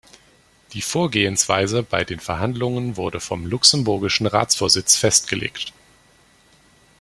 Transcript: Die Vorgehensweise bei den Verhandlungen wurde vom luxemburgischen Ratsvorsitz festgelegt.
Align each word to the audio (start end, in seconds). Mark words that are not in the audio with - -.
Die 0.73 0.81
Vorgehensweise 0.81 1.83
bei 1.83 2.03
den 2.03 2.19
Verhandlungen 2.19 2.97
wurde 2.97 3.19
vom 3.19 3.45
luxemburgischen 3.45 4.25
Ratsvorsitz 4.25 4.95
festgelegt. 4.95 5.73